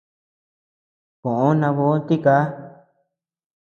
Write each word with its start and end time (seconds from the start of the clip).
Koʼo 1.21 1.49
nabö 1.59 1.85
tika. 2.07 2.35